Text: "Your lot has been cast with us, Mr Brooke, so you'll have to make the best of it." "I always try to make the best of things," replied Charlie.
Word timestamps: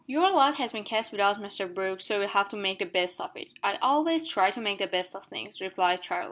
"Your 0.07 0.31
lot 0.31 0.55
has 0.55 0.71
been 0.71 0.83
cast 0.83 1.11
with 1.11 1.21
us, 1.21 1.37
Mr 1.37 1.71
Brooke, 1.71 2.01
so 2.01 2.17
you'll 2.21 2.29
have 2.29 2.49
to 2.49 2.55
make 2.55 2.79
the 2.79 2.87
best 2.87 3.21
of 3.21 3.29
it." 3.37 3.49
"I 3.63 3.75
always 3.83 4.27
try 4.27 4.49
to 4.49 4.59
make 4.59 4.79
the 4.79 4.87
best 4.87 5.13
of 5.13 5.25
things," 5.25 5.61
replied 5.61 6.01
Charlie. 6.01 6.19